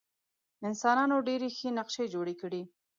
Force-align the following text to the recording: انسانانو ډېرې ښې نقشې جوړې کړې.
انسانانو 0.67 1.15
ډېرې 1.27 1.49
ښې 1.57 1.69
نقشې 1.77 2.05
جوړې 2.13 2.35
کړې. 2.41 2.61